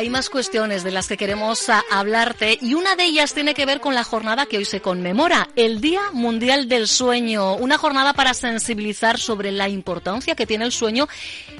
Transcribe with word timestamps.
hay 0.00 0.08
más 0.08 0.30
cuestiones 0.30 0.82
de 0.82 0.92
las 0.92 1.08
que 1.08 1.18
queremos 1.18 1.66
hablarte 1.90 2.56
y 2.62 2.72
una 2.72 2.96
de 2.96 3.04
ellas 3.04 3.34
tiene 3.34 3.52
que 3.52 3.66
ver 3.66 3.82
con 3.82 3.94
la 3.94 4.02
jornada 4.02 4.46
que 4.46 4.56
hoy 4.56 4.64
se 4.64 4.80
conmemora, 4.80 5.50
el 5.56 5.82
Día 5.82 6.00
Mundial 6.14 6.70
del 6.70 6.88
Sueño, 6.88 7.56
una 7.56 7.76
jornada 7.76 8.14
para 8.14 8.32
sensibilizar 8.32 9.18
sobre 9.18 9.52
la 9.52 9.68
importancia 9.68 10.34
que 10.34 10.46
tiene 10.46 10.64
el 10.64 10.72
sueño 10.72 11.06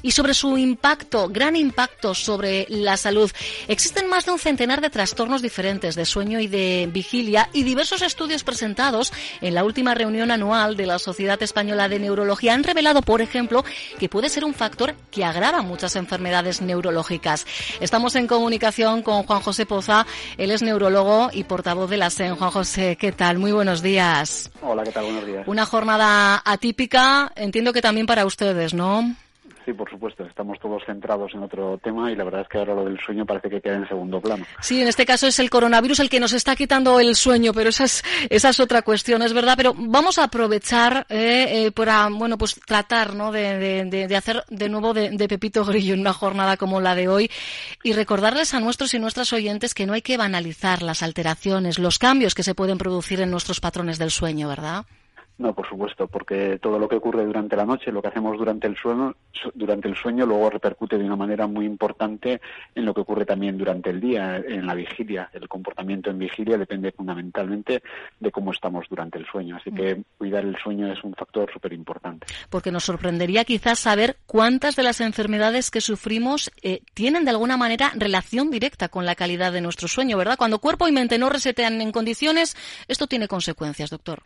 y 0.00 0.12
sobre 0.12 0.32
su 0.32 0.56
impacto, 0.56 1.28
gran 1.28 1.54
impacto 1.54 2.14
sobre 2.14 2.64
la 2.70 2.96
salud. 2.96 3.30
Existen 3.68 4.08
más 4.08 4.24
de 4.24 4.32
un 4.32 4.38
centenar 4.38 4.80
de 4.80 4.88
trastornos 4.88 5.42
diferentes 5.42 5.94
de 5.94 6.06
sueño 6.06 6.40
y 6.40 6.46
de 6.46 6.88
vigilia 6.90 7.50
y 7.52 7.62
diversos 7.62 8.00
estudios 8.00 8.42
presentados 8.42 9.12
en 9.42 9.52
la 9.52 9.64
última 9.64 9.94
reunión 9.94 10.30
anual 10.30 10.78
de 10.78 10.86
la 10.86 10.98
Sociedad 10.98 11.42
Española 11.42 11.90
de 11.90 11.98
Neurología 11.98 12.54
han 12.54 12.64
revelado, 12.64 13.02
por 13.02 13.20
ejemplo, 13.20 13.66
que 13.98 14.08
puede 14.08 14.30
ser 14.30 14.46
un 14.46 14.54
factor 14.54 14.94
que 15.10 15.26
agrava 15.26 15.60
muchas 15.60 15.94
enfermedades 15.96 16.62
neurológicas. 16.62 17.44
Estamos 17.80 18.16
en 18.16 18.29
comunicación 18.30 19.02
con 19.02 19.24
Juan 19.24 19.40
José 19.40 19.66
Poza, 19.66 20.06
él 20.38 20.52
es 20.52 20.62
neurólogo 20.62 21.30
y 21.32 21.42
portavoz 21.44 21.90
de 21.90 21.96
la 21.96 22.10
SEN. 22.10 22.36
Juan 22.36 22.52
José, 22.52 22.96
¿qué 22.96 23.10
tal? 23.10 23.38
Muy 23.38 23.50
buenos 23.50 23.82
días. 23.82 24.50
Hola, 24.62 24.84
¿qué 24.84 24.92
tal? 24.92 25.04
Buenos 25.04 25.26
días. 25.26 25.48
Una 25.48 25.66
jornada 25.66 26.40
atípica, 26.44 27.32
entiendo 27.34 27.72
que 27.72 27.82
también 27.82 28.06
para 28.06 28.24
ustedes, 28.24 28.72
¿no? 28.72 29.16
Sí, 29.64 29.74
por 29.74 29.90
supuesto, 29.90 30.24
estamos 30.24 30.58
todos 30.58 30.82
centrados 30.86 31.32
en 31.34 31.42
otro 31.42 31.78
tema 31.78 32.10
y 32.10 32.16
la 32.16 32.24
verdad 32.24 32.42
es 32.42 32.48
que 32.48 32.58
ahora 32.58 32.74
lo 32.74 32.84
del 32.86 32.98
sueño 32.98 33.26
parece 33.26 33.50
que 33.50 33.60
queda 33.60 33.76
en 33.76 33.86
segundo 33.88 34.20
plano. 34.20 34.46
Sí, 34.60 34.80
en 34.80 34.88
este 34.88 35.04
caso 35.04 35.26
es 35.26 35.38
el 35.38 35.50
coronavirus 35.50 36.00
el 36.00 36.08
que 36.08 36.18
nos 36.18 36.32
está 36.32 36.56
quitando 36.56 36.98
el 36.98 37.14
sueño, 37.14 37.52
pero 37.52 37.68
esa 37.68 37.84
es, 37.84 38.02
esa 38.30 38.48
es 38.48 38.60
otra 38.60 38.82
cuestión, 38.82 39.22
es 39.22 39.34
verdad. 39.34 39.54
Pero 39.56 39.74
vamos 39.76 40.18
a 40.18 40.24
aprovechar 40.24 41.06
eh, 41.10 41.66
eh, 41.66 41.72
para, 41.72 42.08
bueno, 42.08 42.38
pues 42.38 42.58
tratar, 42.66 43.14
¿no? 43.14 43.32
De, 43.32 43.84
de, 43.84 44.16
hacer 44.16 44.44
de 44.48 44.68
nuevo 44.68 44.94
de, 44.94 45.10
de, 45.10 45.28
Pepito 45.28 45.64
Grillo 45.64 45.94
en 45.94 46.00
una 46.00 46.12
jornada 46.14 46.56
como 46.56 46.80
la 46.80 46.94
de 46.94 47.08
hoy 47.08 47.30
y 47.82 47.92
recordarles 47.92 48.54
a 48.54 48.60
nuestros 48.60 48.94
y 48.94 48.98
nuestras 48.98 49.32
oyentes 49.32 49.74
que 49.74 49.86
no 49.86 49.92
hay 49.92 50.02
que 50.02 50.16
banalizar 50.16 50.82
las 50.82 51.02
alteraciones, 51.02 51.78
los 51.78 51.98
cambios 51.98 52.34
que 52.34 52.42
se 52.42 52.54
pueden 52.54 52.78
producir 52.78 53.20
en 53.20 53.30
nuestros 53.30 53.60
patrones 53.60 53.98
del 53.98 54.10
sueño, 54.10 54.48
¿verdad? 54.48 54.86
No, 55.40 55.54
por 55.54 55.66
supuesto, 55.66 56.06
porque 56.06 56.58
todo 56.60 56.78
lo 56.78 56.86
que 56.86 56.96
ocurre 56.96 57.24
durante 57.24 57.56
la 57.56 57.64
noche, 57.64 57.90
lo 57.90 58.02
que 58.02 58.08
hacemos 58.08 58.36
durante 58.36 58.66
el 58.66 58.76
sueño, 58.76 59.16
durante 59.54 59.88
el 59.88 59.96
sueño 59.96 60.26
luego 60.26 60.50
repercute 60.50 60.98
de 60.98 61.04
una 61.06 61.16
manera 61.16 61.46
muy 61.46 61.64
importante 61.64 62.42
en 62.74 62.84
lo 62.84 62.92
que 62.92 63.00
ocurre 63.00 63.24
también 63.24 63.56
durante 63.56 63.88
el 63.88 64.02
día, 64.02 64.36
en 64.36 64.66
la 64.66 64.74
vigilia. 64.74 65.30
El 65.32 65.48
comportamiento 65.48 66.10
en 66.10 66.18
vigilia 66.18 66.58
depende 66.58 66.92
fundamentalmente 66.92 67.82
de 68.18 68.30
cómo 68.30 68.52
estamos 68.52 68.84
durante 68.90 69.16
el 69.16 69.24
sueño. 69.24 69.56
Así 69.56 69.72
que 69.72 70.02
cuidar 70.18 70.44
el 70.44 70.58
sueño 70.62 70.92
es 70.92 71.02
un 71.02 71.14
factor 71.14 71.50
súper 71.50 71.72
importante. 71.72 72.26
Porque 72.50 72.70
nos 72.70 72.84
sorprendería 72.84 73.46
quizás 73.46 73.78
saber 73.78 74.18
cuántas 74.26 74.76
de 74.76 74.82
las 74.82 75.00
enfermedades 75.00 75.70
que 75.70 75.80
sufrimos 75.80 76.50
eh, 76.60 76.82
tienen 76.92 77.24
de 77.24 77.30
alguna 77.30 77.56
manera 77.56 77.92
relación 77.96 78.50
directa 78.50 78.90
con 78.90 79.06
la 79.06 79.14
calidad 79.14 79.54
de 79.54 79.62
nuestro 79.62 79.88
sueño, 79.88 80.18
¿verdad? 80.18 80.36
Cuando 80.36 80.58
cuerpo 80.58 80.86
y 80.86 80.92
mente 80.92 81.16
no 81.16 81.30
resetean 81.30 81.80
en 81.80 81.92
condiciones, 81.92 82.58
esto 82.88 83.06
tiene 83.06 83.26
consecuencias, 83.26 83.88
doctor. 83.88 84.22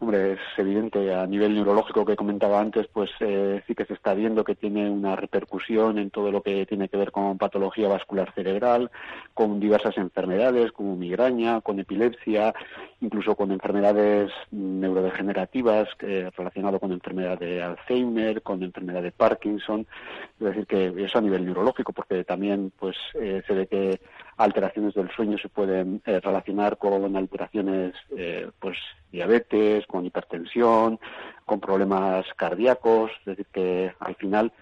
Hombre, 0.00 0.32
es 0.32 0.40
evidente 0.58 1.14
a 1.14 1.26
nivel 1.26 1.54
neurológico 1.54 2.04
que 2.04 2.16
comentaba 2.16 2.60
antes, 2.60 2.88
pues 2.88 3.10
eh, 3.20 3.62
sí 3.66 3.74
que 3.74 3.86
se 3.86 3.94
está 3.94 4.12
viendo 4.12 4.44
que 4.44 4.56
tiene 4.56 4.90
una 4.90 5.14
repercusión 5.14 5.98
en 5.98 6.10
todo 6.10 6.32
lo 6.32 6.42
que 6.42 6.66
tiene 6.66 6.88
que 6.88 6.96
ver 6.96 7.12
con 7.12 7.38
patología 7.38 7.88
vascular 7.88 8.32
cerebral, 8.34 8.90
con 9.34 9.60
diversas 9.60 9.96
enfermedades 9.96 10.72
como 10.72 10.96
migraña, 10.96 11.60
con 11.60 11.78
epilepsia, 11.78 12.52
incluso 13.00 13.36
con 13.36 13.52
enfermedades 13.52 14.32
neurodegenerativas 14.50 15.88
eh, 16.00 16.28
relacionado 16.36 16.80
con 16.80 16.92
enfermedad 16.92 17.38
de 17.38 17.62
Alzheimer, 17.62 18.42
con 18.42 18.62
enfermedad 18.64 19.02
de 19.02 19.12
Parkinson. 19.12 19.86
Es 20.40 20.46
decir, 20.46 20.66
que 20.66 20.92
eso 21.04 21.18
a 21.18 21.22
nivel 21.22 21.46
neurológico, 21.46 21.92
porque 21.92 22.24
también 22.24 22.72
pues 22.78 22.96
eh, 23.14 23.42
se 23.46 23.54
ve 23.54 23.66
que 23.68 24.00
alteraciones 24.36 24.94
del 24.94 25.10
sueño 25.10 25.38
se 25.38 25.48
pueden 25.48 26.02
eh, 26.06 26.20
relacionar 26.20 26.78
con 26.78 27.16
alteraciones, 27.16 27.94
eh, 28.16 28.50
pues 28.58 28.76
diabetes, 29.12 29.86
con 29.86 30.04
hipertensión, 30.04 30.98
con 31.44 31.60
problemas 31.60 32.26
cardíacos, 32.36 33.12
es 33.20 33.24
decir, 33.26 33.46
que 33.52 33.92
al 34.00 34.16
final 34.16 34.52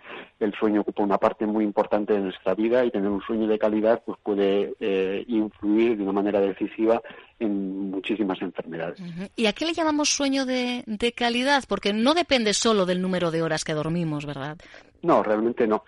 el 0.40 0.52
sueño 0.54 0.82
ocupa 0.82 1.02
una 1.02 1.18
parte 1.18 1.46
muy 1.46 1.64
importante 1.64 2.12
de 2.12 2.20
nuestra 2.20 2.54
vida 2.54 2.84
y 2.84 2.90
tener 2.90 3.08
un 3.08 3.22
sueño 3.22 3.46
de 3.46 3.58
calidad 3.58 4.02
pues 4.04 4.18
puede 4.22 4.74
eh, 4.80 5.24
influir 5.28 5.96
de 5.96 6.02
una 6.02 6.12
manera 6.12 6.40
decisiva 6.40 7.00
en 7.38 7.90
muchísimas 7.90 8.40
enfermedades. 8.42 8.98
¿Y 9.36 9.46
a 9.46 9.52
qué 9.52 9.64
le 9.64 9.72
llamamos 9.72 10.10
sueño 10.10 10.44
de, 10.44 10.82
de 10.86 11.12
calidad? 11.12 11.64
Porque 11.68 11.92
no 11.92 12.14
depende 12.14 12.52
solo 12.52 12.84
del 12.84 13.00
número 13.00 13.30
de 13.30 13.42
horas 13.42 13.64
que 13.64 13.72
dormimos, 13.72 14.26
¿verdad? 14.26 14.58
No, 15.02 15.22
realmente 15.22 15.66
no 15.66 15.84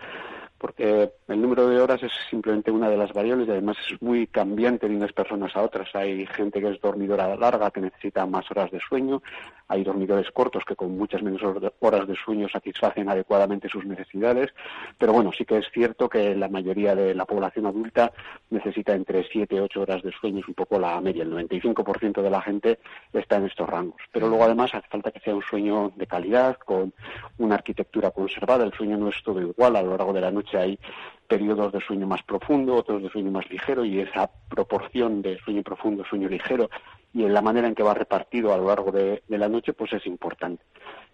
porque 0.64 1.12
el 1.28 1.42
número 1.42 1.68
de 1.68 1.78
horas 1.78 2.02
es 2.02 2.12
simplemente 2.30 2.70
una 2.70 2.88
de 2.88 2.96
las 2.96 3.12
variables 3.12 3.46
y 3.46 3.50
además 3.50 3.76
es 3.86 4.00
muy 4.00 4.26
cambiante 4.26 4.88
de 4.88 4.96
unas 4.96 5.12
personas 5.12 5.54
a 5.54 5.60
otras. 5.60 5.94
Hay 5.94 6.24
gente 6.24 6.58
que 6.58 6.70
es 6.70 6.80
dormidora 6.80 7.36
larga 7.36 7.70
que 7.70 7.82
necesita 7.82 8.24
más 8.24 8.50
horas 8.50 8.70
de 8.70 8.80
sueño, 8.80 9.22
hay 9.68 9.84
dormidores 9.84 10.30
cortos 10.30 10.64
que 10.66 10.74
con 10.74 10.96
muchas 10.96 11.22
menos 11.22 11.42
horas 11.42 12.08
de 12.08 12.16
sueño 12.16 12.48
satisfacen 12.48 13.10
adecuadamente 13.10 13.68
sus 13.68 13.84
necesidades, 13.84 14.54
pero 14.96 15.12
bueno, 15.12 15.32
sí 15.36 15.44
que 15.44 15.58
es 15.58 15.66
cierto 15.70 16.08
que 16.08 16.34
la 16.34 16.48
mayoría 16.48 16.94
de 16.94 17.14
la 17.14 17.26
población 17.26 17.66
adulta 17.66 18.10
necesita 18.48 18.94
entre 18.94 19.28
7 19.30 19.56
y 19.56 19.58
8 19.58 19.82
horas 19.82 20.02
de 20.02 20.12
sueño, 20.12 20.40
es 20.40 20.48
un 20.48 20.54
poco 20.54 20.78
la 20.78 20.98
media, 21.02 21.24
el 21.24 21.32
95% 21.32 22.22
de 22.22 22.30
la 22.30 22.40
gente 22.40 22.78
está 23.12 23.36
en 23.36 23.46
estos 23.46 23.68
rangos. 23.68 24.00
Pero 24.12 24.28
luego 24.28 24.44
además 24.44 24.74
hace 24.74 24.88
falta 24.88 25.10
que 25.10 25.20
sea 25.20 25.34
un 25.34 25.42
sueño 25.42 25.92
de 25.94 26.06
calidad, 26.06 26.56
con 26.58 26.94
una 27.36 27.56
arquitectura 27.56 28.12
conservada, 28.12 28.64
el 28.64 28.72
sueño 28.72 28.96
no 28.96 29.10
es 29.10 29.22
todo 29.22 29.42
igual 29.42 29.76
a 29.76 29.82
lo 29.82 29.90
largo 29.90 30.14
de 30.14 30.22
la 30.22 30.30
noche 30.30 30.53
hay 30.60 30.78
periodos 31.26 31.72
de 31.72 31.80
sueño 31.80 32.06
más 32.06 32.22
profundo, 32.22 32.74
otros 32.74 33.02
de 33.02 33.08
sueño 33.10 33.30
más 33.30 33.48
ligero, 33.50 33.84
y 33.84 34.00
esa 34.00 34.30
proporción 34.48 35.22
de 35.22 35.38
sueño 35.38 35.62
profundo, 35.62 36.04
sueño 36.04 36.28
ligero, 36.28 36.68
y 37.14 37.22
en 37.24 37.32
la 37.32 37.42
manera 37.42 37.68
en 37.68 37.76
que 37.76 37.82
va 37.82 37.94
repartido 37.94 38.52
a 38.52 38.58
lo 38.58 38.66
largo 38.66 38.90
de, 38.90 39.22
la 39.28 39.48
noche, 39.48 39.72
pues 39.72 39.92
es 39.92 40.04
importante. 40.06 40.64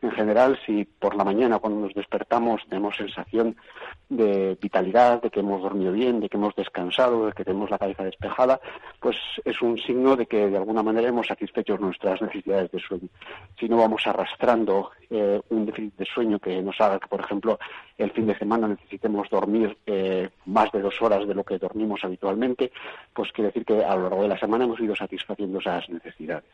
En 0.01 0.11
general, 0.13 0.59
si 0.65 0.85
por 0.85 1.15
la 1.15 1.25
mañana 1.25 1.59
cuando 1.59 1.81
nos 1.81 1.95
despertamos 1.95 2.63
tenemos 2.71 2.97
sensación 2.97 3.55
de 4.09 4.57
vitalidad, 4.61 5.21
de 5.21 5.31
que 5.31 5.41
hemos 5.41 5.63
dormido 5.63 5.93
bien, 5.93 6.21
de 6.21 6.31
que 6.31 6.39
hemos 6.39 6.57
descansado, 6.57 7.27
de 7.27 7.33
que 7.33 7.45
tenemos 7.45 7.71
la 7.71 7.79
cabeza 7.79 8.05
despejada, 8.05 8.61
pues 8.99 9.17
es 9.45 9.61
un 9.61 9.77
signo 9.77 10.17
de 10.17 10.25
que 10.25 10.49
de 10.49 10.57
alguna 10.57 10.83
manera 10.83 11.09
hemos 11.09 11.27
satisfecho 11.27 11.77
nuestras 11.77 12.23
necesidades 12.23 12.71
de 12.71 12.81
sueño. 12.81 13.09
Si 13.59 13.69
no 13.69 13.77
vamos 13.77 14.07
arrastrando 14.07 14.93
eh, 15.11 15.39
un 15.51 15.67
déficit 15.67 15.97
de 15.97 16.07
sueño 16.07 16.39
que 16.39 16.63
nos 16.63 16.81
haga 16.81 16.99
que, 16.99 17.09
por 17.09 17.21
ejemplo, 17.21 17.59
el 18.03 18.13
fin 18.13 18.27
de 18.27 18.37
semana 18.39 18.69
necesitemos 18.69 19.29
dormir 19.31 19.77
eh, 19.87 20.29
más 20.47 20.71
de 20.73 20.81
dos 20.81 20.95
horas 21.01 21.27
de 21.27 21.35
lo 21.35 21.45
que 21.45 21.59
dormimos 21.59 22.01
habitualmente, 22.03 22.73
pues 23.15 23.31
quiere 23.33 23.49
decir 23.49 23.65
que 23.65 23.85
a 23.85 23.95
lo 23.95 24.03
largo 24.03 24.23
de 24.23 24.29
la 24.29 24.39
semana 24.39 24.65
hemos 24.65 24.81
ido 24.81 24.97
satisfaciendo 24.97 25.59
esas 25.59 25.89
necesidades. 25.89 26.51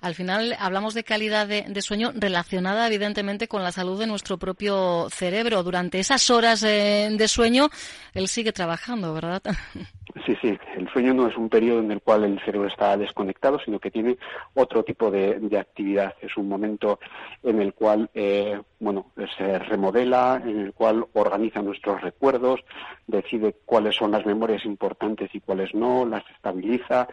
Al 0.00 0.14
final 0.14 0.56
hablamos 0.58 0.94
de 0.94 1.04
calidad 1.04 1.46
de, 1.46 1.62
de, 1.68 1.82
sueño 1.82 2.12
relacionada 2.14 2.86
evidentemente 2.86 3.48
con 3.48 3.62
la 3.62 3.72
salud 3.72 3.98
de 3.98 4.06
nuestro 4.06 4.38
propio 4.38 5.08
cerebro. 5.10 5.62
Durante 5.62 5.98
esas 5.98 6.30
horas 6.30 6.62
eh, 6.62 7.08
de 7.10 7.28
sueño 7.28 7.68
él 8.14 8.28
sigue 8.28 8.52
trabajando, 8.52 9.14
¿verdad? 9.14 9.42
Sí, 10.24 10.34
sí, 10.40 10.58
el 10.76 10.88
sueño 10.88 11.12
no 11.12 11.26
es 11.26 11.36
un 11.36 11.48
periodo 11.48 11.80
en 11.80 11.90
el 11.90 12.00
cual 12.00 12.24
el 12.24 12.40
cerebro 12.40 12.68
está 12.68 12.96
desconectado, 12.96 13.58
sino 13.58 13.78
que 13.78 13.90
tiene 13.90 14.16
otro 14.54 14.82
tipo 14.82 15.10
de, 15.10 15.36
actividad. 15.58 16.14
Es 16.20 16.36
un 16.36 16.48
momento 16.48 16.98
en 17.42 17.60
el 17.60 17.74
cual, 17.74 18.08
eh, 18.14 18.60
bueno, 18.80 19.12
se 19.36 19.58
remodela, 19.58 20.40
en 20.42 20.60
el 20.60 20.72
cual 20.72 21.06
organiza 21.12 21.60
nuestros 21.60 22.00
recuerdos, 22.00 22.60
decide 23.06 23.56
cuáles 23.64 23.96
son 23.96 24.12
las 24.12 24.24
memorias 24.24 24.64
importantes 24.64 25.34
y 25.34 25.40
cuáles 25.40 25.74
no, 25.74 26.06
las 26.06 26.24
estabiliza 26.30 27.08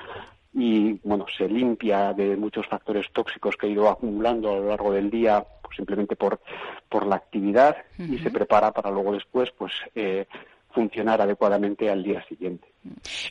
y, 0.53 0.93
bueno, 1.03 1.25
se 1.35 1.49
limpia 1.49 2.13
de 2.13 2.37
muchos 2.37 2.67
factores 2.67 3.11
tóxicos 3.11 3.57
que 3.57 3.67
ha 3.67 3.69
ido 3.69 3.89
acumulando 3.89 4.51
a 4.51 4.55
lo 4.55 4.69
largo 4.69 4.91
del 4.93 5.09
día, 5.09 5.43
pues, 5.61 5.75
simplemente 5.75 6.15
por, 6.15 6.39
por 6.89 7.05
la 7.05 7.15
actividad 7.15 7.75
y 7.97 8.19
se 8.19 8.31
prepara 8.31 8.71
para 8.71 8.91
luego 8.91 9.13
después, 9.13 9.51
pues, 9.57 9.73
eh, 9.95 10.27
funcionar 10.73 11.21
adecuadamente 11.21 11.89
al 11.89 12.03
día 12.03 12.23
siguiente. 12.27 12.67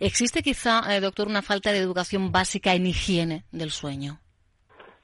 ¿Existe 0.00 0.42
quizá, 0.42 0.94
eh, 0.94 1.00
doctor, 1.00 1.28
una 1.28 1.42
falta 1.42 1.72
de 1.72 1.78
educación 1.78 2.32
básica 2.32 2.74
en 2.74 2.86
higiene 2.86 3.44
del 3.52 3.70
sueño? 3.70 4.18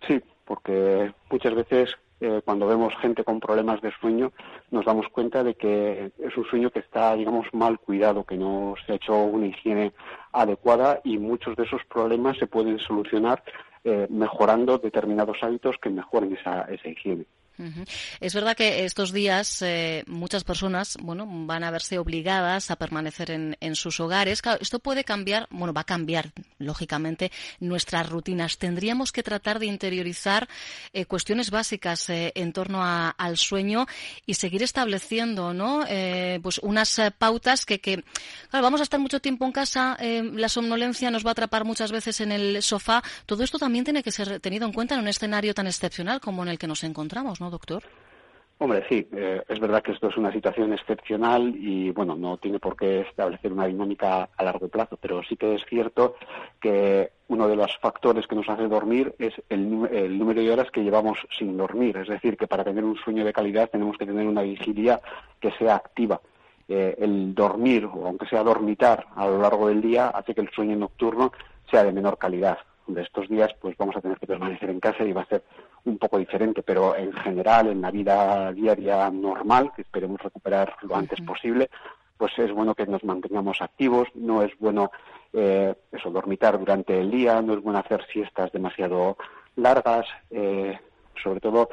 Sí, 0.06 0.20
porque 0.44 1.12
muchas 1.30 1.54
veces 1.54 1.90
eh, 2.20 2.40
cuando 2.44 2.66
vemos 2.66 2.92
gente 3.00 3.22
con 3.22 3.38
problemas 3.38 3.80
de 3.80 3.92
sueño 4.00 4.32
nos 4.70 4.84
damos 4.84 5.06
cuenta 5.08 5.44
de 5.44 5.54
que 5.54 6.10
es 6.18 6.36
un 6.36 6.44
sueño 6.46 6.70
que 6.70 6.80
está, 6.80 7.14
digamos, 7.14 7.46
mal 7.52 7.78
cuidado, 7.78 8.24
que 8.24 8.36
no 8.36 8.74
se 8.84 8.92
ha 8.92 8.96
hecho 8.96 9.14
una 9.14 9.46
higiene 9.46 9.92
adecuada 10.32 11.00
y 11.04 11.18
muchos 11.18 11.56
de 11.56 11.64
esos 11.64 11.84
problemas 11.84 12.36
se 12.38 12.46
pueden 12.46 12.78
solucionar 12.80 13.42
eh, 13.84 14.06
mejorando 14.10 14.78
determinados 14.78 15.36
hábitos 15.42 15.76
que 15.80 15.90
mejoren 15.90 16.36
esa, 16.36 16.62
esa 16.62 16.88
higiene. 16.88 17.24
Es 18.20 18.34
verdad 18.34 18.56
que 18.56 18.84
estos 18.84 19.12
días 19.12 19.62
eh, 19.62 20.04
muchas 20.06 20.44
personas, 20.44 20.96
bueno, 21.00 21.26
van 21.28 21.64
a 21.64 21.70
verse 21.70 21.98
obligadas 21.98 22.70
a 22.70 22.76
permanecer 22.76 23.30
en, 23.30 23.76
sus 23.76 24.00
hogares. 24.00 24.42
esto 24.60 24.78
puede 24.78 25.04
cambiar, 25.04 25.46
bueno, 25.50 25.72
va 25.72 25.82
a 25.82 25.84
cambiar 25.84 26.32
lógicamente 26.58 27.30
nuestras 27.60 28.08
rutinas. 28.08 28.58
Tendríamos 28.58 29.12
que 29.12 29.22
tratar 29.22 29.58
de 29.58 29.66
interiorizar 29.66 30.48
eh, 30.92 31.04
cuestiones 31.06 31.50
básicas 31.50 32.08
eh, 32.10 32.32
en 32.34 32.52
torno 32.52 32.82
al 32.82 33.36
sueño 33.36 33.86
y 34.26 34.34
seguir 34.34 34.62
estableciendo, 34.62 35.54
¿no? 35.54 35.84
pues 36.42 36.58
unas 36.58 37.00
pautas 37.18 37.64
que, 37.64 37.80
que, 37.80 38.04
claro, 38.50 38.62
vamos 38.62 38.80
a 38.80 38.84
estar 38.84 39.00
mucho 39.00 39.20
tiempo 39.20 39.44
en 39.44 39.52
casa, 39.52 39.96
la 40.00 40.48
somnolencia 40.48 41.10
nos 41.10 41.24
va 41.24 41.30
a 41.30 41.32
atrapar 41.32 41.64
muchas 41.64 41.92
veces 41.92 42.20
en 42.20 42.32
el 42.32 42.62
sofá. 42.62 43.02
Todo 43.26 43.42
esto 43.44 43.58
también 43.58 43.84
tiene 43.84 44.02
que 44.02 44.12
ser 44.12 44.40
tenido 44.40 44.66
en 44.66 44.72
cuenta 44.72 44.94
en 44.94 45.00
un 45.00 45.08
escenario 45.08 45.54
tan 45.54 45.66
excepcional 45.66 46.20
como 46.20 46.42
en 46.42 46.48
el 46.48 46.58
que 46.58 46.66
nos 46.66 46.84
encontramos, 46.84 47.40
¿no? 47.40 47.50
doctor? 47.50 47.82
Hombre, 48.60 48.84
sí, 48.88 49.08
eh, 49.12 49.40
es 49.46 49.60
verdad 49.60 49.82
que 49.82 49.92
esto 49.92 50.08
es 50.08 50.16
una 50.16 50.32
situación 50.32 50.72
excepcional 50.72 51.54
y, 51.56 51.92
bueno, 51.92 52.16
no 52.16 52.38
tiene 52.38 52.58
por 52.58 52.76
qué 52.76 53.02
establecer 53.02 53.52
una 53.52 53.66
dinámica 53.66 54.28
a 54.36 54.42
largo 54.42 54.66
plazo, 54.66 54.98
pero 55.00 55.22
sí 55.22 55.36
que 55.36 55.54
es 55.54 55.64
cierto 55.66 56.16
que 56.60 57.12
uno 57.28 57.46
de 57.46 57.54
los 57.54 57.78
factores 57.78 58.26
que 58.26 58.34
nos 58.34 58.48
hace 58.48 58.66
dormir 58.66 59.14
es 59.20 59.32
el, 59.48 60.18
número 60.18 60.40
de 60.40 60.50
horas 60.50 60.72
que 60.72 60.82
llevamos 60.82 61.20
sin 61.38 61.56
dormir. 61.56 61.98
Es 61.98 62.08
decir, 62.08 62.36
que 62.36 62.48
para 62.48 62.64
tener 62.64 62.82
un 62.82 62.96
sueño 62.96 63.24
de 63.24 63.32
calidad 63.32 63.70
tenemos 63.70 63.96
que 63.96 64.06
tener 64.06 64.26
una 64.26 64.42
vigilia 64.42 65.00
que 65.38 65.52
sea 65.52 65.76
activa. 65.76 66.20
Eh, 66.66 66.96
el 66.98 67.36
dormir, 67.36 67.84
o 67.84 68.06
aunque 68.06 68.26
sea 68.26 68.42
dormitar 68.42 69.06
a 69.14 69.26
lo 69.26 69.40
largo 69.40 69.68
del 69.68 69.80
día, 69.80 70.08
hace 70.08 70.34
que 70.34 70.40
el 70.40 70.50
sueño 70.50 70.74
nocturno 70.74 71.32
sea 71.70 71.84
de 71.84 71.92
menor 71.92 72.18
calidad. 72.18 72.58
De 72.88 73.02
estos 73.02 73.28
días, 73.28 73.54
pues 73.60 73.76
vamos 73.76 73.96
a 73.96 74.00
tener 74.00 74.18
que 74.18 74.26
permanecer 74.26 74.70
en 74.70 74.80
casa 74.80 75.04
y 75.04 75.12
va 75.12 75.22
a 75.22 75.26
ser 75.26 75.44
un 75.84 75.98
poco 75.98 76.18
diferente, 76.18 76.62
pero 76.62 76.96
en 76.96 77.12
general, 77.12 77.68
en 77.68 77.82
la 77.82 77.90
vida 77.90 78.50
diaria 78.52 79.10
normal, 79.10 79.72
que 79.76 79.82
esperemos 79.82 80.20
recuperar 80.22 80.74
lo 80.82 80.96
antes 80.96 81.20
posible, 81.20 81.68
pues 82.16 82.36
es 82.38 82.50
bueno 82.52 82.74
que 82.74 82.86
nos 82.86 83.04
mantengamos 83.04 83.62
activos, 83.62 84.08
no 84.14 84.42
es 84.42 84.52
bueno 84.58 84.90
eh, 85.32 85.74
eso, 85.92 86.10
dormitar 86.10 86.58
durante 86.58 86.98
el 86.98 87.10
día, 87.10 87.40
no 87.42 87.54
es 87.54 87.62
bueno 87.62 87.78
hacer 87.78 88.04
siestas 88.10 88.50
demasiado 88.52 89.16
largas, 89.56 90.06
eh, 90.30 90.78
sobre 91.22 91.40
todo, 91.40 91.68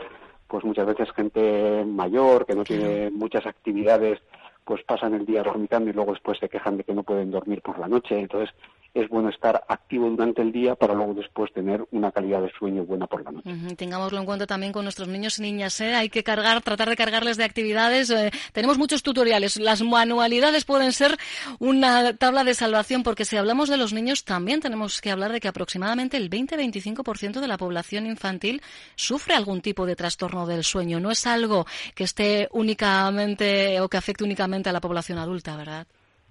pues 0.47 0.63
muchas 0.63 0.85
veces 0.85 1.11
gente 1.11 1.83
mayor 1.85 2.45
que 2.45 2.55
no 2.55 2.63
tiene 2.63 3.09
muchas 3.09 3.45
actividades, 3.45 4.21
pues 4.63 4.83
pasan 4.83 5.13
el 5.13 5.25
día 5.25 5.43
dormitando 5.43 5.89
y 5.89 5.93
luego 5.93 6.11
después 6.11 6.39
se 6.39 6.49
quejan 6.49 6.77
de 6.77 6.83
que 6.83 6.93
no 6.93 7.03
pueden 7.03 7.31
dormir 7.31 7.61
por 7.61 7.79
la 7.79 7.87
noche. 7.87 8.19
Entonces, 8.19 8.53
es 8.95 9.09
bueno 9.09 9.29
estar 9.29 9.65
activo 9.67 10.09
durante 10.09 10.41
el 10.41 10.53
día 10.53 10.75
para 10.75 10.93
luego 10.93 11.13
después 11.13 11.51
tener 11.53 11.85
una 11.91 12.13
calidad 12.13 12.41
de 12.41 12.49
sueño 12.57 12.85
buena 12.85 13.07
por 13.07 13.23
la 13.23 13.31
noche. 13.31 13.75
Tengámoslo 13.75 14.17
en 14.19 14.25
cuenta 14.25 14.47
también 14.47 14.71
con 14.71 14.85
nuestros 14.85 15.09
niños 15.09 15.37
y 15.37 15.41
niñas. 15.41 15.79
¿eh? 15.81 15.93
Hay 15.93 16.09
que 16.09 16.23
cargar, 16.23 16.61
tratar 16.61 16.89
de 16.89 16.95
cargarles 16.95 17.35
de 17.35 17.43
actividades. 17.43 18.09
Eh, 18.09 18.31
tenemos 18.53 18.77
muchos 18.77 19.03
tutoriales. 19.03 19.59
Las 19.59 19.81
manualidades 19.81 20.63
pueden 20.63 20.93
ser 20.93 21.17
una 21.59 22.13
tabla 22.13 22.45
de 22.45 22.53
salvación 22.53 23.03
porque 23.03 23.25
si 23.25 23.35
hablamos 23.35 23.67
de 23.67 23.75
los 23.75 23.91
niños 23.91 24.23
también 24.23 24.61
tenemos 24.61 25.01
que 25.01 25.11
hablar 25.11 25.33
de 25.33 25.41
que 25.41 25.49
aproximadamente 25.49 26.15
el 26.15 26.29
20-25% 26.29 27.41
de 27.41 27.47
la 27.47 27.57
población 27.57 28.05
infantil 28.05 28.61
sufre 28.95 29.35
algún 29.35 29.59
tipo 29.59 29.85
de 29.85 29.97
trastorno 29.97 30.47
del 30.47 30.63
sueño. 30.63 31.01
No 31.01 31.11
es 31.11 31.27
algo 31.27 31.65
que 31.95 32.05
esté 32.05 32.47
únicamente 32.53 33.81
o 33.81 33.89
que 33.89 33.97
afecte 33.97 34.23
únicamente 34.23 34.69
a 34.69 34.73
la 34.73 34.79
población 34.79 35.17
adulta, 35.17 35.57
¿verdad? 35.57 35.85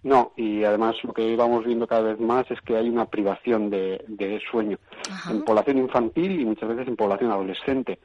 No, 0.04 0.32
y 0.36 0.62
además 0.64 0.96
lo 1.02 1.14
que 1.14 1.34
vamos 1.34 1.64
viendo 1.64 1.86
cada 1.86 2.02
vez 2.02 2.20
más 2.20 2.48
es 2.50 2.60
que 2.60 2.76
hay 2.76 2.90
una 2.90 3.06
privación 3.06 3.70
de, 3.70 4.38
sueño 4.50 4.78
en 5.30 5.42
población 5.42 5.78
infantil 5.78 6.40
y 6.40 6.44
muchas 6.44 6.68
veces 6.68 6.88
en 6.88 6.96
población 6.96 7.30
adolescente. 7.30 7.98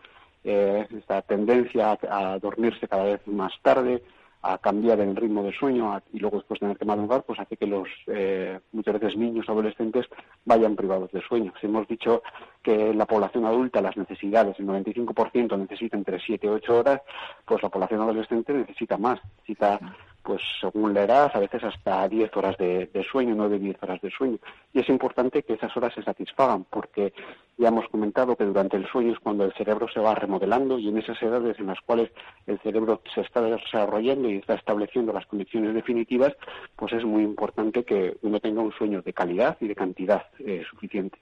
Eh, 0.45 0.87
esta 0.97 1.21
tendencia 1.21 1.99
a, 2.09 2.39
dormirse 2.39 2.87
cada 2.87 3.03
vez 3.03 3.27
más 3.27 3.51
tarde, 3.61 4.01
a 4.41 4.57
cambiar 4.59 5.01
el 5.01 5.13
ritmo 5.13 5.43
de 5.43 5.51
sueño 5.51 6.01
y 6.13 6.19
luego 6.19 6.37
después 6.37 6.61
tener 6.61 6.77
que 6.77 6.85
madrugar, 6.85 7.23
pues 7.23 7.37
hace 7.37 7.57
que 7.57 7.67
los 7.67 7.89
eh, 8.07 8.57
muchas 8.71 8.97
veces 8.97 9.17
niños 9.17 9.49
adolescentes 9.49 10.05
vayan 10.45 10.77
privados 10.77 11.11
de 11.11 11.21
sueño. 11.21 11.51
Si 11.59 11.67
hemos 11.67 11.85
dicho 11.89 12.23
que 12.63 12.93
la 12.93 13.05
población 13.05 13.45
adulta, 13.45 13.81
las 13.81 13.97
necesidades, 13.97 14.57
el 14.57 14.67
95% 14.67 15.57
necesita 15.59 15.97
entre 15.97 16.17
7 16.21 16.47
y 16.47 16.49
8 16.49 16.77
horas, 16.77 17.01
pues 17.43 17.61
la 17.61 17.67
población 17.67 17.99
adolescente 17.99 18.53
necesita 18.53 18.97
más, 18.97 19.19
necesita 19.39 19.81
pues 20.23 20.41
según 20.59 20.93
la 20.93 21.03
edad, 21.03 21.31
a 21.33 21.39
veces 21.39 21.63
hasta 21.63 22.07
10 22.07 22.35
horas 22.35 22.57
de, 22.57 22.89
sueño, 23.11 23.33
9, 23.35 23.59
10 23.59 23.83
horas 23.83 24.01
de 24.01 24.11
sueño. 24.11 24.37
Y 24.73 24.79
es 24.79 24.89
importante 24.89 25.43
que 25.43 25.53
esas 25.53 25.75
horas 25.75 25.93
se 25.93 26.03
satisfagan, 26.03 26.65
porque 26.65 27.13
ya 27.57 27.69
hemos 27.69 27.87
comentado 27.89 28.35
que 28.35 28.45
durante 28.45 28.77
el 28.77 28.87
sueño 28.87 29.13
es 29.13 29.19
cuando 29.19 29.45
el 29.45 29.53
cerebro 29.53 29.87
se 29.93 29.99
va 29.99 30.15
remodelando 30.15 30.79
y 30.79 30.87
en 30.87 30.97
esas 30.97 31.21
edades 31.21 31.59
en 31.59 31.67
las 31.67 31.79
cuales 31.81 32.09
el 32.47 32.59
cerebro 32.59 33.01
se 33.13 33.21
está 33.21 33.41
desarrollando 33.41 34.29
y 34.29 34.37
está 34.37 34.53
estableciendo 34.53 35.11
las 35.11 35.25
condiciones 35.25 35.73
definitivas, 35.73 36.33
pues 36.75 36.93
es 36.93 37.03
muy 37.03 37.23
importante 37.23 37.83
que 37.83 38.17
uno 38.21 38.39
tenga 38.39 38.61
un 38.61 38.71
sueño 38.73 39.01
de 39.01 39.13
calidad 39.13 39.57
y 39.59 39.67
de 39.67 39.75
cantidad 39.75 40.25
eh, 40.39 40.63
suficiente. 40.69 41.17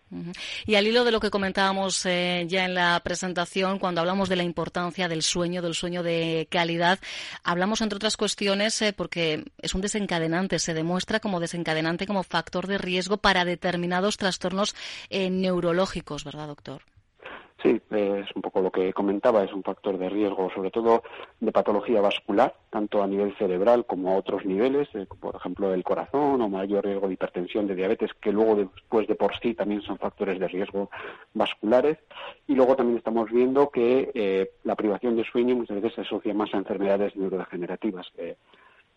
Y 0.66 0.76
al 0.76 0.86
hilo 0.86 1.04
de 1.04 1.12
lo 1.12 1.20
que 1.20 1.32
comentábamos 1.32 2.06
eh, 2.06 2.46
ya 2.48 2.66
en 2.66 2.76
la 2.76 3.00
presentación, 3.04 3.80
cuando 3.80 4.02
hablamos 4.02 4.30
de 4.30 4.36
la 4.36 4.44
importancia 4.44 5.08
del 5.08 5.24
sueño, 5.24 5.62
del 5.62 5.74
sueño 5.74 6.04
de 6.04 6.48
calidad, 6.52 7.00
hablamos 7.44 7.82
entre 7.82 7.98
otras 7.98 8.18
cuestiones 8.18 8.82
porque 8.94 9.45
es 9.62 9.75
un 9.75 9.81
desencadenante, 9.81 10.60
se 10.60 10.74
demuestra 10.74 11.19
como 11.19 11.39
desencadenante, 11.39 12.07
como 12.07 12.24
factor 12.24 12.68
de 12.68 12.78
riesgo 12.78 13.18
para 13.18 13.45
determinados 13.45 14.18
trastornos 14.18 14.76
eh, 15.09 15.30
neurológicos, 15.30 16.23
¿verdad, 16.23 16.47
doctor? 16.47 16.81
Sí, 17.64 17.81
es 17.90 18.28
un 18.35 18.44
poco 18.44 18.62
lo 18.62 18.71
que 18.71 18.94
comentaba, 18.94 19.44
es 19.44 19.52
un 19.52 19.64
factor 19.64 19.97
de 19.97 20.09
riesgo, 20.09 20.52
sobre 20.54 20.69
todo 20.69 21.02
de 21.40 21.52
patología 21.52 22.02
vascular, 22.02 22.54
tanto 22.69 23.02
a 23.02 23.07
nivel 23.07 23.35
cerebral 23.35 23.88
como 23.88 24.12
a 24.12 24.18
otros 24.18 24.45
niveles, 24.45 24.88
eh, 24.94 25.07
por 25.19 25.35
ejemplo 25.35 25.73
el 25.73 25.83
corazón 25.83 26.40
o 26.40 26.50
mayor 26.50 26.85
riesgo 26.85 27.07
de 27.07 27.16
hipertensión, 27.16 27.66
de 27.66 27.73
diabetes, 27.73 28.12
que 28.21 28.31
luego 28.31 28.56
después 28.56 29.07
de 29.07 29.16
por 29.16 29.35
sí 29.40 29.56
también 29.56 29.81
son 29.81 29.97
factores 29.97 30.40
de 30.40 30.47
riesgo 30.47 30.92
vasculares. 31.33 31.97
Y 32.47 32.54
luego 32.54 32.76
también 32.76 33.00
estamos 33.00 33.31
viendo 33.31 33.71
que 33.71 34.52
la 34.64 34.76
privación 34.76 35.16
de 35.16 35.23
sueño 35.23 35.56
muchas 35.56 35.81
veces 35.81 35.95
se 35.95 36.02
asocia 36.02 36.35
más 36.35 36.54
a 36.54 36.57
enfermedades 36.57 37.16
neurodegenerativas 37.16 38.07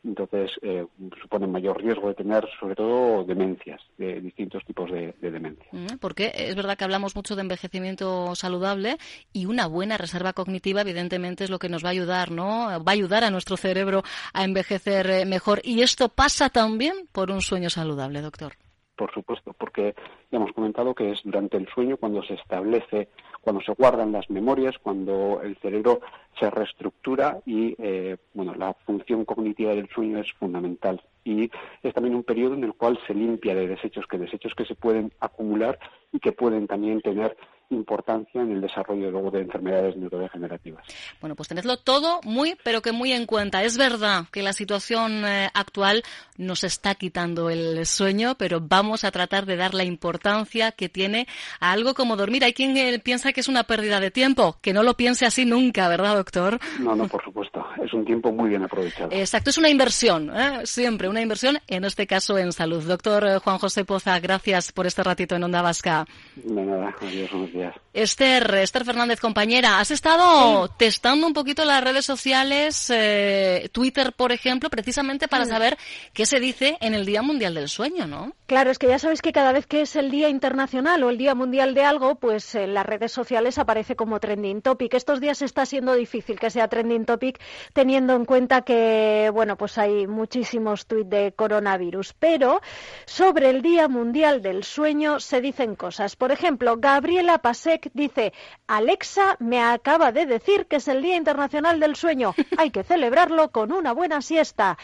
entonces 0.04 0.50
eh, 0.62 0.86
suponen 1.20 1.52
mayor 1.52 1.80
riesgo 1.82 2.08
de 2.08 2.14
tener 2.14 2.48
sobre 2.58 2.74
todo 2.74 3.24
demencias, 3.24 3.80
de 3.98 4.20
distintos 4.20 4.64
tipos 4.64 4.90
de, 4.90 5.14
demencia. 5.20 5.66
Mm, 5.72 5.98
porque 6.00 6.32
es 6.34 6.54
verdad 6.54 6.76
que 6.76 6.84
hablamos 6.84 7.16
mucho 7.16 7.36
de 7.36 7.42
envejecimiento 7.42 8.34
saludable 8.34 8.96
y 9.32 9.46
una 9.46 9.66
buena 9.66 9.98
reserva 9.98 10.32
cognitiva 10.32 10.80
evidentemente 10.80 11.44
es 11.44 11.50
lo 11.50 11.58
que 11.58 11.68
nos 11.68 11.84
va 11.84 11.88
a 11.88 11.92
ayudar, 11.92 12.30
¿no? 12.30 12.68
Va 12.84 12.92
a 12.92 12.92
ayudar 12.92 13.24
a 13.24 13.30
nuestro 13.30 13.56
cerebro 13.56 14.02
a 14.32 14.44
envejecer 14.44 15.10
eh, 15.10 15.24
mejor 15.24 15.60
y 15.64 15.82
esto 15.82 16.08
pasa 16.08 16.48
también 16.48 17.08
por 17.12 17.30
un 17.30 17.40
sueño 17.40 17.70
saludable, 17.70 18.20
doctor. 18.20 18.54
Por 18.96 19.12
supuesto, 19.14 19.54
porque 19.54 19.94
ya 20.30 20.36
hemos 20.36 20.52
comentado 20.52 20.94
que 20.94 21.12
es 21.12 21.20
durante 21.24 21.56
el 21.56 21.66
sueño 21.68 21.96
cuando 21.96 22.22
se 22.22 22.34
establece 22.34 23.08
cuando 23.40 23.62
se 23.62 23.72
guardan 23.72 24.12
las 24.12 24.28
memorias, 24.30 24.78
cuando 24.78 25.40
el 25.42 25.56
cerebro 25.56 26.00
se 26.38 26.50
reestructura 26.50 27.40
y 27.46 27.74
eh, 27.78 28.16
bueno, 28.34 28.54
la 28.54 28.74
función 28.74 29.24
cognitiva 29.24 29.74
del 29.74 29.88
sueño 29.88 30.18
es 30.18 30.32
fundamental. 30.34 31.02
Y 31.24 31.50
es 31.82 31.94
también 31.94 32.14
un 32.14 32.24
periodo 32.24 32.54
en 32.54 32.64
el 32.64 32.74
cual 32.74 32.98
se 33.06 33.14
limpia 33.14 33.54
de 33.54 33.68
desechos, 33.68 34.06
que 34.06 34.18
desechos 34.18 34.54
que 34.54 34.64
se 34.64 34.74
pueden 34.74 35.12
acumular 35.20 35.78
y 36.12 36.18
que 36.18 36.32
pueden 36.32 36.66
también 36.66 37.00
tener 37.00 37.36
importancia 37.70 38.40
en 38.40 38.52
el 38.52 38.60
desarrollo 38.60 39.10
luego 39.10 39.30
de 39.30 39.40
enfermedades 39.40 39.96
neurodegenerativas. 39.96 40.84
Bueno, 41.20 41.36
pues 41.36 41.48
tenedlo 41.48 41.76
todo 41.76 42.20
muy, 42.24 42.56
pero 42.64 42.82
que 42.82 42.92
muy 42.92 43.12
en 43.12 43.26
cuenta. 43.26 43.62
Es 43.62 43.78
verdad 43.78 44.24
que 44.32 44.42
la 44.42 44.52
situación 44.52 45.24
eh, 45.24 45.48
actual 45.54 46.02
nos 46.36 46.64
está 46.64 46.94
quitando 46.94 47.50
el 47.50 47.86
sueño, 47.86 48.34
pero 48.36 48.60
vamos 48.60 49.04
a 49.04 49.10
tratar 49.10 49.46
de 49.46 49.56
dar 49.56 49.74
la 49.74 49.84
importancia 49.84 50.72
que 50.72 50.88
tiene 50.88 51.26
a 51.60 51.72
algo 51.72 51.94
como 51.94 52.16
dormir. 52.16 52.44
Hay 52.44 52.52
quien 52.52 52.76
eh, 52.76 52.98
piensa 52.98 53.32
que 53.32 53.40
es 53.40 53.48
una 53.48 53.64
pérdida 53.64 54.00
de 54.00 54.10
tiempo, 54.10 54.56
que 54.60 54.72
no 54.72 54.82
lo 54.82 54.94
piense 54.94 55.26
así 55.26 55.44
nunca, 55.44 55.88
¿verdad, 55.88 56.16
doctor? 56.16 56.58
No, 56.80 56.96
no, 56.96 57.06
por 57.08 57.22
supuesto. 57.22 57.64
Es 57.82 57.92
un 57.92 58.04
tiempo 58.04 58.32
muy 58.32 58.50
bien 58.50 58.64
aprovechado. 58.64 59.10
Exacto, 59.12 59.50
es 59.50 59.58
una 59.58 59.68
inversión, 59.68 60.30
¿eh? 60.34 60.60
siempre 60.64 61.08
una 61.08 61.20
inversión, 61.20 61.58
en 61.68 61.84
este 61.84 62.06
caso 62.06 62.38
en 62.38 62.52
salud. 62.52 62.82
Doctor 62.82 63.38
Juan 63.40 63.58
José 63.58 63.84
Poza, 63.84 64.18
gracias 64.18 64.72
por 64.72 64.86
este 64.86 65.02
ratito 65.02 65.36
en 65.36 65.44
Onda 65.44 65.62
Vasca. 65.62 66.06
De 66.36 66.62
nada, 66.62 66.94
adiós, 67.00 67.30
buenos 67.30 67.52
días. 67.52 67.59
Esther, 67.92 68.54
Esther 68.54 68.84
Fernández, 68.84 69.20
compañera, 69.20 69.80
has 69.80 69.90
estado 69.90 70.68
testando 70.68 71.26
un 71.26 71.32
poquito 71.32 71.64
las 71.64 71.82
redes 71.82 72.04
sociales, 72.04 72.90
eh, 72.90 73.68
Twitter, 73.72 74.12
por 74.12 74.32
ejemplo, 74.32 74.70
precisamente 74.70 75.26
para 75.26 75.44
saber 75.44 75.76
qué 76.12 76.24
se 76.24 76.38
dice 76.38 76.78
en 76.80 76.94
el 76.94 77.04
Día 77.04 77.22
Mundial 77.22 77.54
del 77.54 77.68
Sueño, 77.68 78.06
¿no? 78.06 78.32
Claro, 78.46 78.70
es 78.70 78.78
que 78.78 78.88
ya 78.88 78.98
sabéis 78.98 79.22
que 79.22 79.32
cada 79.32 79.52
vez 79.52 79.66
que 79.66 79.82
es 79.82 79.96
el 79.96 80.10
Día 80.10 80.28
Internacional 80.28 81.02
o 81.02 81.10
el 81.10 81.18
Día 81.18 81.34
Mundial 81.34 81.74
de 81.74 81.84
algo, 81.84 82.16
pues 82.16 82.54
en 82.54 82.74
las 82.74 82.86
redes 82.86 83.12
sociales 83.12 83.58
aparece 83.58 83.96
como 83.96 84.20
trending 84.20 84.62
topic. 84.62 84.94
Estos 84.94 85.20
días 85.20 85.42
está 85.42 85.66
siendo 85.66 85.94
difícil 85.94 86.38
que 86.38 86.50
sea 86.50 86.68
trending 86.68 87.04
topic 87.04 87.40
teniendo 87.72 88.14
en 88.14 88.24
cuenta 88.24 88.62
que, 88.62 89.30
bueno, 89.32 89.56
pues 89.56 89.78
hay 89.78 90.06
muchísimos 90.06 90.86
tweets 90.86 91.10
de 91.10 91.32
coronavirus. 91.32 92.14
Pero 92.18 92.60
sobre 93.04 93.50
el 93.50 93.62
Día 93.62 93.88
Mundial 93.88 94.42
del 94.42 94.64
Sueño 94.64 95.20
se 95.20 95.40
dicen 95.40 95.76
cosas. 95.76 96.16
Por 96.16 96.32
ejemplo, 96.32 96.76
Gabriela 96.78 97.38
Pasek 97.50 97.90
dice, 97.94 98.32
Alexa 98.68 99.34
me 99.40 99.60
acaba 99.60 100.12
de 100.12 100.24
decir 100.24 100.66
que 100.66 100.76
es 100.76 100.86
el 100.86 101.02
Día 101.02 101.16
Internacional 101.16 101.80
del 101.80 101.96
Sueño. 101.96 102.32
Hay 102.58 102.70
que 102.70 102.84
celebrarlo 102.84 103.50
con 103.50 103.72
una 103.72 103.90
buena 103.92 104.22
siesta. 104.22 104.78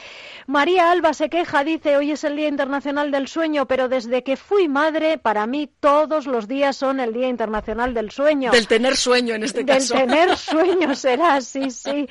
María 0.49 0.91
Alba 0.91 1.15
se 1.15 1.29
queja, 1.29 1.63
dice, 1.63 1.97
hoy 1.97 2.11
es 2.11 2.25
el 2.25 2.35
Día 2.35 2.49
Internacional 2.49 3.13
del 3.13 3.29
Sueño, 3.29 3.67
pero 3.67 3.89
desde 3.89 4.25
que 4.25 4.37
fui 4.37 4.67
madre, 4.67 5.17
para 5.17 5.47
mí 5.47 5.71
todos 5.79 6.27
los 6.27 6.49
días 6.49 6.77
son 6.77 6.99
el 6.99 7.13
Día 7.13 7.29
Internacional 7.29 7.95
del 7.95 8.11
Sueño. 8.11 8.51
Del 8.51 8.67
tener 8.67 8.97
sueño 8.97 9.37
en 9.37 9.45
este 9.45 9.63
Del 9.63 9.77
caso. 9.77 9.95
tener 9.95 10.37
sueño 10.37 10.97
será, 10.97 11.41
sí, 11.41 11.71
sí. 11.71 12.09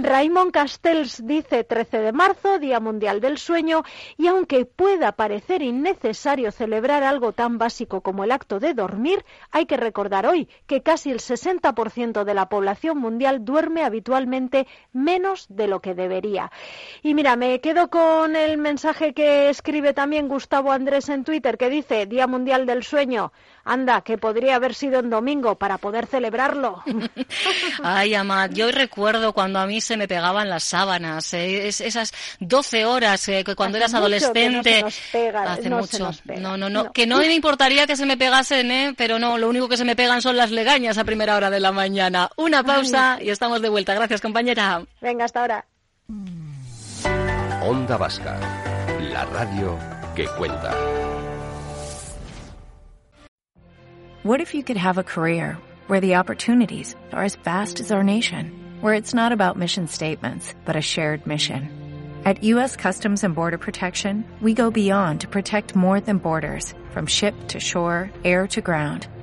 Raymond 0.00 0.52
Castells 0.52 1.20
dice 1.26 1.64
13 1.64 1.98
de 1.98 2.12
marzo, 2.12 2.58
Día 2.58 2.80
Mundial 2.80 3.20
del 3.20 3.36
Sueño, 3.36 3.82
y 4.16 4.26
aunque 4.26 4.64
pueda 4.64 5.12
parecer 5.12 5.60
innecesario 5.60 6.50
celebrar 6.50 7.02
algo 7.02 7.32
tan 7.32 7.58
básico 7.58 8.00
como 8.00 8.24
el 8.24 8.32
acto 8.32 8.58
de 8.58 8.72
dormir, 8.72 9.22
hay 9.50 9.66
que 9.66 9.76
recordar 9.76 9.97
hoy 10.26 10.48
que 10.66 10.82
casi 10.82 11.10
el 11.10 11.18
60% 11.18 12.24
de 12.24 12.34
la 12.34 12.48
población 12.48 12.98
mundial 12.98 13.44
duerme 13.44 13.82
habitualmente 13.84 14.66
menos 14.92 15.46
de 15.48 15.66
lo 15.66 15.80
que 15.80 15.94
debería. 15.94 16.50
Y 17.02 17.14
mira, 17.14 17.36
me 17.36 17.60
quedo 17.60 17.88
con 17.90 18.36
el 18.36 18.58
mensaje 18.58 19.12
que 19.12 19.48
escribe 19.50 19.92
también 19.94 20.28
Gustavo 20.28 20.70
Andrés 20.72 21.08
en 21.08 21.24
Twitter, 21.24 21.58
que 21.58 21.68
dice 21.70 22.06
Día 22.06 22.26
Mundial 22.26 22.66
del 22.66 22.84
Sueño. 22.84 23.32
Anda, 23.64 24.00
que 24.00 24.16
podría 24.16 24.56
haber 24.56 24.74
sido 24.74 25.00
en 25.00 25.10
domingo 25.10 25.56
para 25.56 25.76
poder 25.78 26.06
celebrarlo. 26.06 26.82
Ay, 27.82 28.14
Amad, 28.14 28.50
yo 28.52 28.70
recuerdo 28.70 29.32
cuando 29.32 29.58
a 29.58 29.66
mí 29.66 29.80
se 29.80 29.96
me 29.96 30.08
pegaban 30.08 30.48
las 30.48 30.64
sábanas, 30.64 31.32
eh, 31.34 31.68
es- 31.68 31.80
esas 31.80 32.12
12 32.40 32.84
horas 32.86 33.28
eh, 33.28 33.44
que 33.44 33.54
cuando 33.54 33.78
Hace 33.78 33.84
eras 33.84 33.92
mucho 33.92 34.32
que 34.32 34.48
no 34.48 34.58
adolescente. 34.60 34.74
se 34.74 34.82
nos 34.82 35.00
pega, 35.12 35.52
hace 35.52 35.68
no 35.70 35.76
mucho. 35.78 35.96
se 35.96 36.02
nos 36.02 36.20
pega, 36.22 36.40
no, 36.40 36.56
no, 36.56 36.70
no, 36.70 36.84
no. 36.84 36.92
que 36.92 37.06
no 37.06 37.18
me 37.18 37.34
importaría 37.34 37.86
que 37.86 37.96
se 37.96 38.06
me 38.06 38.16
pegasen, 38.16 38.70
¿eh? 38.70 38.94
pero 38.96 39.18
no, 39.18 39.38
lo 39.38 39.48
único 39.48 39.68
que 39.68 39.76
se 39.78 39.84
me 39.84 39.96
pegan 39.96 40.20
son 40.20 40.36
las 40.36 40.50
legañas 40.50 40.98
a 40.98 41.04
primera 41.04 41.36
hora 41.36 41.50
de 41.50 41.60
la 41.60 41.72
mañana. 41.72 42.30
Una 42.36 42.62
pausa 42.62 43.18
y 43.22 43.30
estamos 43.30 43.62
de 43.62 43.68
vuelta. 43.68 43.94
Gracias, 43.94 44.20
compañera. 44.20 44.82
Venga, 45.00 45.24
hasta 45.24 45.40
ahora. 45.40 45.64
Onda 47.62 47.96
Vasca, 47.96 48.38
la 49.00 49.24
radio 49.26 49.78
que 50.14 50.26
cuenta. 50.36 50.74
What 54.24 54.40
if 54.40 54.52
you 54.52 54.62
could 54.62 54.76
have 54.76 54.98
a 54.98 55.04
career 55.04 55.56
where 55.86 56.00
the 56.00 56.16
opportunities 56.16 56.96
are 57.12 57.24
as 57.24 57.36
vast 57.36 57.80
as 57.80 57.92
our 57.92 58.02
nation, 58.02 58.50
where 58.80 58.94
it's 58.94 59.14
not 59.14 59.32
about 59.32 59.56
mission 59.56 59.86
statements, 59.86 60.54
but 60.66 60.76
a 60.76 60.82
shared 60.82 61.24
mission? 61.26 61.70
At 62.24 62.42
U.S. 62.42 62.74
Customs 62.76 63.22
and 63.22 63.34
Border 63.34 63.58
Protection, 63.58 64.24
we 64.42 64.54
go 64.54 64.70
beyond 64.70 65.20
to 65.20 65.28
protect 65.28 65.76
more 65.76 66.00
than 66.00 66.18
borders, 66.18 66.74
from 66.90 67.06
ship 67.06 67.34
to 67.48 67.60
shore, 67.60 68.10
air 68.24 68.46
to 68.48 68.60
ground, 68.60 69.06